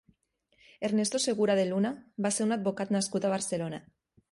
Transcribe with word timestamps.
Ernesto 0.87 1.17
Segura 1.25 1.57
de 1.59 1.67
Luna 1.71 1.93
va 2.27 2.33
ser 2.39 2.49
un 2.49 2.57
advocat 2.57 2.97
nascut 2.99 3.29
a 3.31 3.35
Barcelona. 3.37 3.85